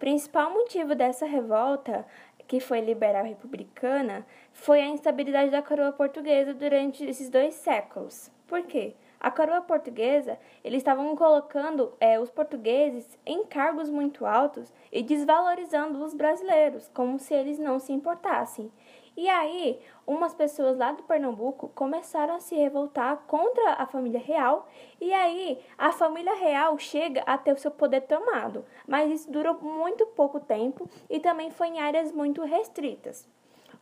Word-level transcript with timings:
principal 0.00 0.50
motivo 0.50 0.94
dessa 0.94 1.26
revolta, 1.26 2.06
que 2.48 2.58
foi 2.58 2.80
liberal 2.80 3.22
republicana, 3.22 4.26
foi 4.52 4.80
a 4.80 4.88
instabilidade 4.88 5.50
da 5.50 5.62
coroa 5.62 5.92
portuguesa 5.92 6.54
durante 6.54 7.04
esses 7.04 7.28
dois 7.28 7.54
séculos. 7.54 8.30
Por 8.48 8.62
quê? 8.62 8.94
A 9.20 9.30
coroa 9.30 9.60
portuguesa, 9.60 10.38
eles 10.64 10.78
estavam 10.78 11.14
colocando 11.14 11.92
é, 12.00 12.18
os 12.18 12.30
portugueses 12.30 13.18
em 13.26 13.44
cargos 13.44 13.90
muito 13.90 14.24
altos 14.24 14.72
e 14.90 15.02
desvalorizando 15.02 16.02
os 16.02 16.14
brasileiros, 16.14 16.88
como 16.94 17.18
se 17.18 17.34
eles 17.34 17.58
não 17.58 17.78
se 17.78 17.92
importassem. 17.92 18.72
E 19.20 19.28
aí, 19.28 19.78
umas 20.06 20.32
pessoas 20.32 20.78
lá 20.78 20.92
do 20.92 21.02
Pernambuco 21.02 21.68
começaram 21.74 22.36
a 22.36 22.40
se 22.40 22.54
revoltar 22.54 23.18
contra 23.26 23.74
a 23.74 23.84
família 23.84 24.18
real, 24.18 24.66
e 24.98 25.12
aí 25.12 25.58
a 25.76 25.92
família 25.92 26.32
real 26.36 26.78
chega 26.78 27.20
a 27.26 27.36
ter 27.36 27.52
o 27.52 27.58
seu 27.58 27.70
poder 27.70 28.00
tomado, 28.00 28.64
mas 28.88 29.12
isso 29.12 29.30
durou 29.30 29.58
muito 29.60 30.06
pouco 30.06 30.40
tempo 30.40 30.88
e 31.10 31.20
também 31.20 31.50
foi 31.50 31.66
em 31.66 31.80
áreas 31.80 32.12
muito 32.12 32.42
restritas. 32.44 33.28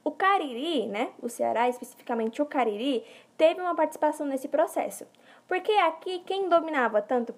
O 0.02 0.10
Cariri, 0.10 0.88
né, 0.88 1.12
o 1.22 1.28
Ceará, 1.28 1.68
especificamente 1.68 2.42
o 2.42 2.46
Cariri, 2.46 3.04
teve 3.36 3.60
uma 3.60 3.76
participação 3.76 4.26
nesse 4.26 4.48
processo. 4.48 5.06
Porque 5.46 5.70
aqui 5.70 6.18
quem 6.26 6.48
dominava 6.48 7.00
tanto 7.00 7.32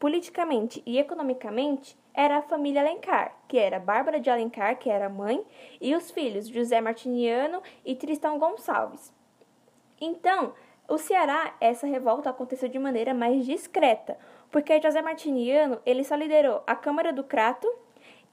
politicamente 0.00 0.82
e 0.84 0.98
economicamente 0.98 1.96
era 2.18 2.38
a 2.38 2.42
família 2.42 2.80
Alencar, 2.80 3.32
que 3.46 3.56
era 3.56 3.78
Bárbara 3.78 4.18
de 4.18 4.28
Alencar, 4.28 4.76
que 4.76 4.90
era 4.90 5.08
mãe, 5.08 5.40
e 5.80 5.94
os 5.94 6.10
filhos 6.10 6.48
José 6.48 6.80
Martiniano 6.80 7.62
e 7.86 7.94
Tristão 7.94 8.40
Gonçalves. 8.40 9.14
Então, 10.00 10.52
o 10.88 10.98
Ceará, 10.98 11.54
essa 11.60 11.86
revolta 11.86 12.28
aconteceu 12.28 12.68
de 12.68 12.76
maneira 12.76 13.14
mais 13.14 13.46
discreta, 13.46 14.18
porque 14.50 14.82
José 14.82 15.00
Martiniano 15.00 15.78
ele 15.86 16.02
só 16.02 16.16
liderou 16.16 16.60
a 16.66 16.74
Câmara 16.74 17.12
do 17.12 17.22
Crato 17.22 17.72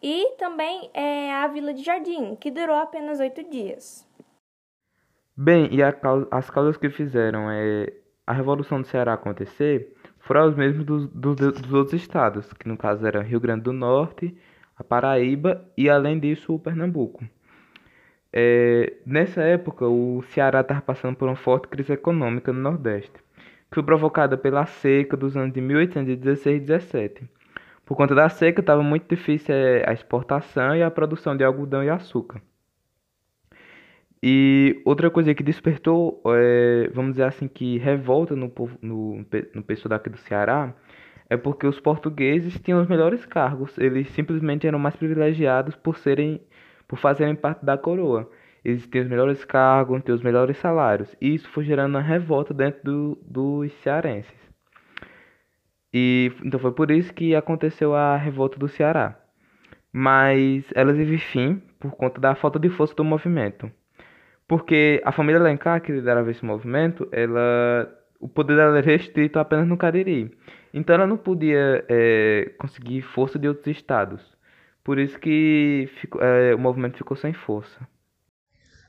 e 0.02 0.31
também 0.39 0.89
é, 0.91 1.31
a 1.36 1.47
Vila 1.47 1.72
de 1.72 1.83
Jardim, 1.83 2.36
que 2.38 2.49
durou 2.49 2.75
apenas 2.75 3.20
oito 3.20 3.44
dias. 3.44 4.03
Bem, 5.38 5.72
e 5.72 5.83
as 5.83 6.49
causas 6.49 6.75
que 6.75 6.89
fizeram 6.89 7.52
é 7.52 7.94
a 8.25 8.33
Revolução 8.33 8.81
do 8.81 8.88
Ceará 8.88 9.14
acontecer 9.14 9.95
foram 10.26 10.48
os 10.48 10.56
mesmos 10.56 10.84
dos, 10.84 11.08
dos, 11.08 11.36
dos 11.36 11.73
outros 11.73 12.02
estados, 12.02 12.52
que 12.54 12.68
no 12.68 12.76
caso 12.76 13.06
era 13.06 13.22
Rio 13.22 13.40
Grande 13.40 13.62
do 13.62 13.72
Norte, 13.72 14.36
a 14.76 14.84
Paraíba 14.84 15.64
e, 15.78 15.88
além 15.88 16.20
disso, 16.20 16.56
o 16.56 16.59
Pernambuco. 16.59 17.23
É, 18.34 18.94
nessa 19.06 19.44
época, 19.44 19.88
o 19.88 20.23
Ceará 20.30 20.62
estava 20.62 20.82
passando 20.82 21.16
por 21.16 21.30
uma 21.30 21.36
forte 21.36 21.67
crise 21.67 21.94
econômica 21.94 22.52
no 22.52 22.59
Nordeste, 22.59 23.14
que 23.70 23.76
foi 23.76 23.84
provocada 23.84 24.36
pela 24.36 24.66
seca 24.66 25.16
dos 25.16 25.38
anos 25.38 25.54
de 25.54 25.62
1816 25.62 26.58
e 26.58 26.66
17. 26.66 27.30
Por 27.86 27.95
conta 27.95 28.16
da 28.16 28.28
seca, 28.28 28.62
estava 28.62 28.82
muito 28.82 29.08
difícil 29.08 29.54
é, 29.54 29.88
a 29.88 29.94
exportação 29.94 30.76
e 30.76 30.82
a 30.82 30.89
produção 30.89 31.38
de 31.38 31.44
algodão 31.44 31.84
e 31.84 31.89
açúcar. 31.89 32.42
E 34.28 34.81
outra 34.84 35.12
coisa 35.12 35.36
que 35.36 35.44
despertou, 35.44 36.20
é, 36.26 36.90
vamos 36.92 37.12
dizer 37.12 37.26
assim, 37.26 37.48
que 37.48 37.78
revolta 37.78 38.36
no, 38.36 38.52
no, 38.82 39.23
no 39.54 39.64
pessoal 39.64 39.92
daqui 39.92 40.09
do 40.09 40.17
Ceará, 40.17 40.73
é 41.30 41.38
porque 41.38 41.67
os 41.67 41.80
portugueses 41.80 42.59
tinham 42.59 42.82
os 42.82 42.88
melhores 42.88 43.23
cargos, 43.23 43.78
eles 43.78 44.09
simplesmente 44.09 44.66
eram 44.66 44.80
mais 44.80 44.95
privilegiados 44.95 45.76
por 45.76 46.00
serem, 46.00 46.42
por 46.88 46.98
fazerem 46.98 47.36
parte 47.36 47.64
da 47.64 47.78
coroa. 47.78 48.28
Eles 48.64 48.88
tinham 48.88 49.04
os 49.04 49.09
melhores 49.12 49.45
cargos, 49.45 50.02
tinham 50.02 50.16
os 50.17 50.23
melhores 50.23 50.58
salários, 50.58 51.16
e 51.22 51.36
isso 51.36 51.48
foi 51.52 51.64
gerando 51.64 51.94
uma 51.94 52.02
revolta 52.02 52.52
dentro 52.52 52.82
do, 52.84 53.20
dos 53.22 53.72
cearenses. 53.84 54.34
E 55.94 56.32
então 56.44 56.60
foi 56.60 56.72
por 56.72 56.89
isso 56.89 57.14
que 57.14 57.36
aconteceu 57.36 57.94
a 57.94 58.17
revolta 58.17 58.58
do 58.58 58.67
Ceará. 58.67 59.20
Mas 59.94 60.66
ela 60.73 60.95
teve 60.95 61.20
fim 61.20 61.62
por 61.80 61.92
conta 61.92 62.20
da 62.20 62.34
falta 62.34 62.58
de 62.58 62.70
força 62.70 62.95
do 62.95 63.04
movimento. 63.04 63.72
Porque 64.48 65.02
a 65.04 65.12
família 65.12 65.40
Alencar, 65.40 65.82
que 65.82 65.92
liderava 65.92 66.30
esse 66.30 66.46
movimento, 66.46 67.08
ela, 67.11 67.89
o 68.20 68.28
poder 68.28 68.56
dela 68.56 68.78
era 68.78 68.86
restrito 68.86 69.39
apenas 69.39 69.67
no 69.67 69.78
Cariri. 69.78 70.32
Então 70.73 70.95
ela 70.95 71.08
não 71.08 71.17
podia 71.17 71.83
é, 71.89 72.54
conseguir 72.60 73.02
força 73.02 73.39
de 73.39 73.48
outros 73.48 73.67
estados. 73.67 74.22
Por 74.84 75.00
isso 75.00 75.20
que 75.20 75.89
é, 76.20 76.54
o 76.54 76.60
movimento 76.60 76.98
ficou 76.98 77.17
sem 77.17 77.34
força. 77.34 77.88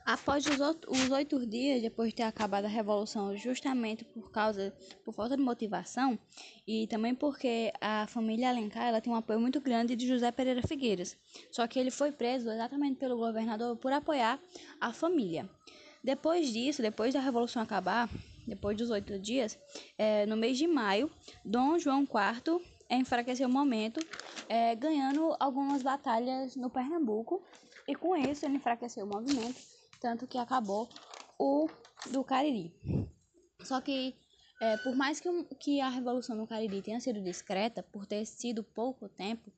Após 0.07 0.45
os 0.45 1.09
oito 1.11 1.45
dias, 1.45 1.81
depois 1.81 2.11
de 2.11 2.15
ter 2.15 2.23
acabado 2.23 2.63
a 2.63 2.69
revolução, 2.69 3.35
justamente 3.35 4.05
por 4.05 4.31
causa, 4.31 4.73
por 5.03 5.13
falta 5.13 5.35
de 5.35 5.43
motivação 5.43 6.17
e 6.65 6.87
também 6.87 7.13
porque 7.13 7.73
a 7.81 8.07
família 8.07 8.47
Alencar 8.47 8.87
ela 8.87 9.01
tem 9.01 9.11
um 9.11 9.17
apoio 9.17 9.37
muito 9.37 9.59
grande 9.59 9.97
de 9.97 10.07
José 10.07 10.31
Pereira 10.31 10.65
Figueiras. 10.65 11.17
Só 11.51 11.67
que 11.67 11.77
ele 11.77 11.91
foi 11.91 12.13
preso 12.13 12.49
exatamente 12.49 12.95
pelo 12.95 13.17
governador 13.17 13.75
por 13.75 13.91
apoiar 13.91 14.39
a 14.79 14.93
família. 14.93 15.49
Depois 16.01 16.53
disso, 16.53 16.81
depois 16.81 17.13
da 17.13 17.19
revolução 17.19 17.61
acabar, 17.61 18.09
depois 18.47 18.77
dos 18.77 18.89
oito 18.89 19.19
dias, 19.19 19.59
é, 19.97 20.25
no 20.25 20.37
mês 20.37 20.57
de 20.57 20.67
maio, 20.67 21.11
Dom 21.43 21.77
João 21.77 22.03
IV 22.03 22.61
enfraqueceu 22.89 23.49
o 23.49 23.51
momento, 23.51 23.99
é, 24.47 24.73
ganhando 24.73 25.35
algumas 25.37 25.83
batalhas 25.83 26.55
no 26.55 26.69
Pernambuco, 26.69 27.43
e 27.85 27.93
com 27.93 28.15
isso 28.15 28.45
ele 28.45 28.55
enfraqueceu 28.55 29.03
o 29.03 29.09
movimento 29.09 29.76
tanto 29.99 30.27
que 30.27 30.37
acabou 30.37 30.89
o 31.37 31.67
do 32.11 32.23
Cariri. 32.23 32.73
Só 33.61 33.81
que, 33.81 34.15
é, 34.61 34.77
por 34.77 34.95
mais 34.95 35.19
que, 35.19 35.29
que 35.59 35.81
a 35.81 35.89
Revolução 35.89 36.35
no 36.35 36.47
Cariri 36.47 36.81
tenha 36.81 36.99
sido 36.99 37.21
discreta, 37.21 37.83
por 37.83 38.05
ter 38.05 38.25
sido 38.25 38.63
pouco 38.63 39.09
tempo, 39.09 39.51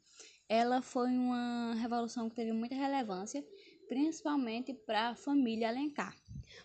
ela 0.48 0.82
foi 0.82 1.10
uma 1.10 1.76
revolução 1.76 2.30
que 2.30 2.36
teve 2.36 2.52
muita 2.52 2.76
relevância, 2.76 3.46
principalmente 3.88 4.74
para 4.74 5.10
a 5.10 5.16
família 5.16 5.70
Alencar, 5.70 6.16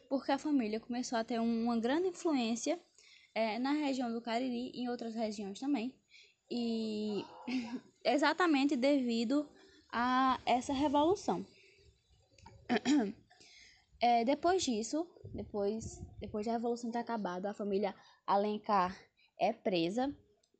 porque 0.08 0.32
a 0.32 0.38
família 0.38 0.80
começou 0.80 1.18
a 1.18 1.24
ter 1.24 1.38
uma 1.38 1.78
grande 1.78 2.08
influência 2.08 2.80
é, 3.34 3.58
na 3.58 3.72
região 3.72 4.10
do 4.10 4.22
Cariri 4.22 4.70
e 4.74 4.80
em 4.80 4.88
outras 4.88 5.14
regiões 5.14 5.60
também, 5.60 5.94
e 6.50 7.24
exatamente 8.02 8.74
devido 8.76 9.46
a 9.92 10.40
essa 10.46 10.72
revolução. 10.72 11.44
É, 14.06 14.22
depois 14.22 14.62
disso, 14.62 15.08
depois, 15.32 15.98
depois 16.20 16.44
da 16.44 16.52
Revolução 16.52 16.90
ter 16.90 16.98
acabado, 16.98 17.46
a 17.46 17.54
família 17.54 17.94
Alencar 18.26 18.94
é 19.40 19.50
presa 19.50 20.14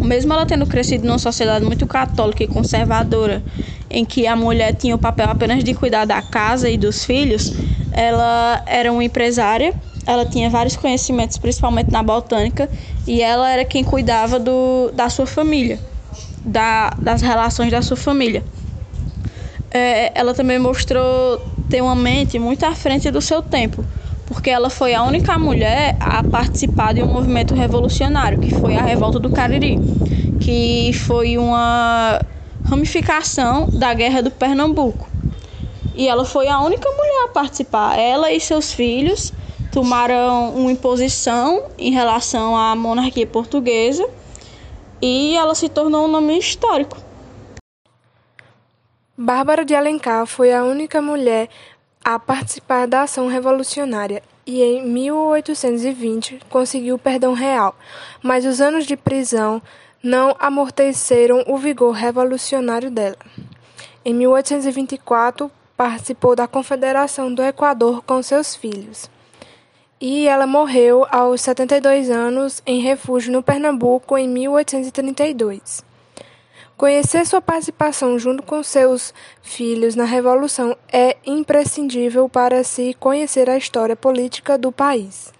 Mesmo 0.00 0.32
ela 0.32 0.44
tendo 0.44 0.66
crescido 0.66 1.06
numa 1.06 1.18
sociedade 1.18 1.64
muito 1.64 1.86
católica 1.86 2.44
e 2.44 2.46
conservadora, 2.46 3.42
em 3.90 4.04
que 4.04 4.26
a 4.26 4.36
mulher 4.36 4.74
tinha 4.74 4.94
o 4.94 4.98
papel 4.98 5.30
apenas 5.30 5.64
de 5.64 5.74
cuidar 5.74 6.04
da 6.04 6.20
casa 6.20 6.68
e 6.68 6.76
dos 6.76 7.04
filhos, 7.04 7.54
ela 7.90 8.62
era 8.66 8.92
uma 8.92 9.02
empresária, 9.02 9.74
ela 10.06 10.24
tinha 10.24 10.48
vários 10.48 10.76
conhecimentos, 10.76 11.36
principalmente 11.36 11.90
na 11.90 12.02
botânica, 12.02 12.70
e 13.06 13.20
ela 13.20 13.50
era 13.50 13.64
quem 13.64 13.82
cuidava 13.82 14.38
do, 14.38 14.90
da 14.94 15.08
sua 15.08 15.26
família, 15.26 15.80
da, 16.44 16.90
das 16.98 17.20
relações 17.20 17.70
da 17.70 17.82
sua 17.82 17.96
família 17.96 18.42
é, 19.76 20.12
ela 20.14 20.32
também 20.32 20.58
mostrou 20.58 21.40
ter 21.68 21.82
uma 21.82 21.94
mente 21.94 22.38
muito 22.38 22.64
à 22.64 22.74
frente 22.74 23.10
do 23.10 23.20
seu 23.20 23.42
tempo, 23.42 23.84
porque 24.26 24.48
ela 24.48 24.70
foi 24.70 24.94
a 24.94 25.02
única 25.02 25.38
mulher 25.38 25.96
a 26.00 26.22
participar 26.22 26.94
de 26.94 27.02
um 27.02 27.06
movimento 27.06 27.54
revolucionário, 27.54 28.38
que 28.38 28.54
foi 28.54 28.76
a 28.76 28.82
Revolta 28.82 29.18
do 29.18 29.30
Cariri, 29.30 29.78
que 30.40 30.92
foi 30.94 31.36
uma 31.36 32.20
ramificação 32.64 33.68
da 33.68 33.92
Guerra 33.92 34.22
do 34.22 34.30
Pernambuco. 34.30 35.08
E 35.94 36.08
ela 36.08 36.24
foi 36.24 36.48
a 36.48 36.60
única 36.60 36.88
mulher 36.90 37.24
a 37.24 37.28
participar. 37.28 37.98
Ela 37.98 38.30
e 38.30 38.38
seus 38.38 38.72
filhos 38.72 39.32
tomaram 39.76 40.54
uma 40.54 40.72
imposição 40.72 41.66
em 41.76 41.92
relação 41.92 42.56
à 42.56 42.74
monarquia 42.74 43.26
portuguesa 43.26 44.08
e 45.02 45.36
ela 45.36 45.54
se 45.54 45.68
tornou 45.68 46.06
um 46.06 46.08
nome 46.08 46.38
histórico. 46.38 46.96
Bárbara 49.14 49.66
de 49.66 49.74
Alencar 49.74 50.24
foi 50.24 50.50
a 50.50 50.64
única 50.64 51.02
mulher 51.02 51.50
a 52.02 52.18
participar 52.18 52.88
da 52.88 53.02
ação 53.02 53.28
revolucionária 53.28 54.22
e 54.46 54.62
em 54.62 54.82
1820 54.82 56.40
conseguiu 56.48 56.98
perdão 56.98 57.34
real, 57.34 57.76
mas 58.22 58.46
os 58.46 58.62
anos 58.62 58.86
de 58.86 58.96
prisão 58.96 59.60
não 60.02 60.34
amorteceram 60.38 61.44
o 61.46 61.58
vigor 61.58 61.92
revolucionário 61.92 62.90
dela. 62.90 63.18
Em 64.02 64.14
1824, 64.14 65.50
participou 65.76 66.34
da 66.34 66.48
Confederação 66.48 67.34
do 67.34 67.42
Equador 67.42 68.02
com 68.06 68.22
seus 68.22 68.56
filhos. 68.56 69.14
E 70.00 70.28
ela 70.28 70.46
morreu 70.46 71.06
aos 71.10 71.40
72 71.40 72.10
anos 72.10 72.62
em 72.66 72.80
refúgio 72.80 73.32
no 73.32 73.42
Pernambuco 73.42 74.18
em 74.18 74.28
1832. 74.28 75.82
Conhecer 76.76 77.26
sua 77.26 77.40
participação 77.40 78.18
junto 78.18 78.42
com 78.42 78.62
seus 78.62 79.14
filhos 79.42 79.96
na 79.96 80.04
Revolução 80.04 80.76
é 80.92 81.16
imprescindível 81.24 82.28
para 82.28 82.62
se 82.62 82.92
conhecer 83.00 83.48
a 83.48 83.56
história 83.56 83.96
política 83.96 84.58
do 84.58 84.70
país. 84.70 85.32